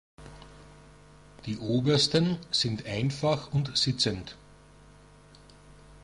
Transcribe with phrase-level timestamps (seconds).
[1.45, 4.35] Die obersten sind einfach und sitzend.